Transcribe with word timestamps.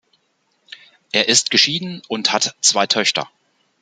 Er 1.11 1.27
ist 1.29 1.51
geschieden 1.51 2.01
und 2.07 2.33
hat 2.33 2.55
zwei 2.59 2.87
Töchter. 2.87 3.29